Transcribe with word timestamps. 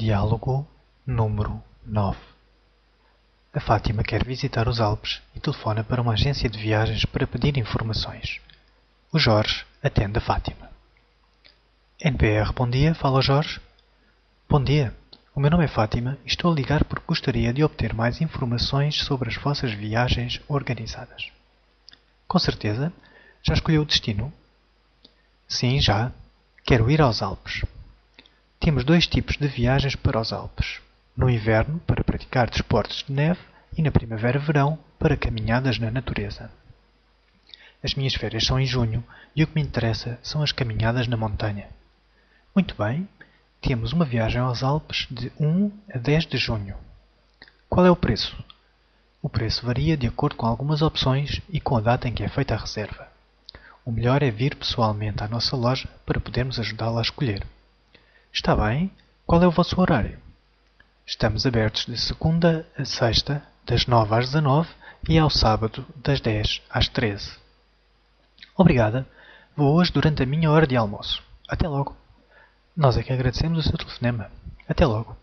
Diálogo 0.00 0.66
número 1.06 1.62
9 1.84 2.18
A 3.52 3.60
Fátima 3.60 4.02
quer 4.02 4.24
visitar 4.24 4.66
os 4.66 4.80
Alpes 4.80 5.20
e 5.36 5.40
telefona 5.40 5.84
para 5.84 6.00
uma 6.00 6.14
agência 6.14 6.48
de 6.48 6.58
viagens 6.58 7.04
para 7.04 7.26
pedir 7.26 7.58
informações. 7.58 8.40
O 9.12 9.18
Jorge 9.18 9.66
atende 9.82 10.16
a 10.16 10.20
Fátima. 10.22 10.70
NPR, 12.00 12.50
bom 12.54 12.66
dia. 12.66 12.94
Fala 12.94 13.18
o 13.18 13.22
Jorge. 13.22 13.60
Bom 14.48 14.64
dia. 14.64 14.96
O 15.34 15.40
meu 15.40 15.50
nome 15.50 15.66
é 15.66 15.68
Fátima 15.68 16.16
e 16.24 16.28
estou 16.28 16.50
a 16.50 16.54
ligar 16.54 16.82
porque 16.84 17.04
gostaria 17.06 17.52
de 17.52 17.62
obter 17.62 17.92
mais 17.92 18.22
informações 18.22 19.02
sobre 19.02 19.28
as 19.28 19.36
vossas 19.36 19.70
viagens 19.74 20.40
organizadas. 20.48 21.30
Com 22.26 22.38
certeza. 22.38 22.90
Já 23.42 23.52
escolheu 23.52 23.82
o 23.82 23.86
destino? 23.86 24.32
Sim, 25.46 25.78
já. 25.78 26.10
Quero 26.64 26.90
ir 26.90 27.02
aos 27.02 27.20
Alpes. 27.20 27.64
Temos 28.60 28.84
dois 28.84 29.06
tipos 29.06 29.38
de 29.38 29.48
viagens 29.48 29.96
para 29.96 30.20
os 30.20 30.34
Alpes. 30.34 30.82
No 31.16 31.30
inverno, 31.30 31.80
para 31.86 32.04
praticar 32.04 32.50
desportos 32.50 33.02
de 33.08 33.10
neve, 33.10 33.40
e 33.74 33.80
na 33.80 33.90
primavera-verão, 33.90 34.78
para 34.98 35.16
caminhadas 35.16 35.78
na 35.78 35.90
natureza. 35.90 36.50
As 37.82 37.94
minhas 37.94 38.14
férias 38.14 38.44
são 38.44 38.60
em 38.60 38.66
junho 38.66 39.02
e 39.34 39.42
o 39.42 39.46
que 39.46 39.54
me 39.54 39.62
interessa 39.62 40.18
são 40.22 40.42
as 40.42 40.52
caminhadas 40.52 41.08
na 41.08 41.16
montanha. 41.16 41.68
Muito 42.54 42.74
bem, 42.74 43.08
temos 43.62 43.94
uma 43.94 44.04
viagem 44.04 44.42
aos 44.42 44.62
Alpes 44.62 45.06
de 45.10 45.32
1 45.40 45.72
a 45.94 45.96
10 45.96 46.26
de 46.26 46.36
junho. 46.36 46.76
Qual 47.66 47.86
é 47.86 47.90
o 47.90 47.96
preço? 47.96 48.36
O 49.22 49.30
preço 49.30 49.64
varia 49.64 49.96
de 49.96 50.06
acordo 50.06 50.36
com 50.36 50.44
algumas 50.44 50.82
opções 50.82 51.40
e 51.48 51.62
com 51.62 51.78
a 51.78 51.80
data 51.80 52.06
em 52.06 52.12
que 52.12 52.22
é 52.22 52.28
feita 52.28 52.54
a 52.54 52.58
reserva. 52.58 53.08
O 53.86 53.90
melhor 53.90 54.22
é 54.22 54.30
vir 54.30 54.54
pessoalmente 54.54 55.24
à 55.24 55.28
nossa 55.28 55.56
loja 55.56 55.88
para 56.04 56.20
podermos 56.20 56.60
ajudá-la 56.60 57.00
a 57.00 57.02
escolher. 57.02 57.42
Está 58.32 58.54
bem? 58.54 58.92
Qual 59.26 59.42
é 59.42 59.46
o 59.46 59.50
vosso 59.50 59.80
horário? 59.80 60.16
Estamos 61.04 61.44
abertos 61.44 61.86
de 61.86 61.98
segunda 61.98 62.64
a 62.78 62.84
sexta, 62.84 63.42
das 63.66 63.86
9 63.86 64.14
às 64.14 64.26
19 64.26 64.68
e 65.08 65.18
ao 65.18 65.28
sábado, 65.28 65.84
das 65.96 66.20
10 66.20 66.62
às 66.70 66.88
13. 66.88 67.36
Obrigada. 68.56 69.04
Vou 69.56 69.74
hoje 69.74 69.92
durante 69.92 70.22
a 70.22 70.26
minha 70.26 70.48
hora 70.48 70.64
de 70.64 70.76
almoço. 70.76 71.20
Até 71.48 71.66
logo. 71.66 71.96
Nós 72.76 72.96
é 72.96 73.02
que 73.02 73.12
agradecemos 73.12 73.58
o 73.58 73.68
seu 73.68 73.76
telefonema. 73.76 74.30
Até 74.68 74.86
logo. 74.86 75.16